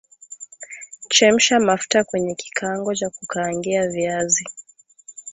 [1.09, 4.43] Chemsha mafuta kwenye kikaango cha kukaangia viazi